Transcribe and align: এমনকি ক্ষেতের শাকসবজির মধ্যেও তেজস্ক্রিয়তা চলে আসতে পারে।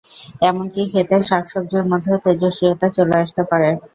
এমনকি 0.43 0.81
ক্ষেতের 0.91 1.21
শাকসবজির 1.29 1.85
মধ্যেও 1.91 2.17
তেজস্ক্রিয়তা 2.25 2.87
চলে 2.97 3.15
আসতে 3.23 3.41
পারে। 3.51 3.69